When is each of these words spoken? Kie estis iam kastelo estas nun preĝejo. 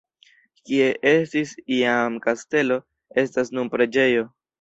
Kie 0.69 0.85
estis 1.09 1.51
iam 1.75 2.15
kastelo 2.27 2.79
estas 3.25 3.53
nun 3.59 3.71
preĝejo. 3.75 4.25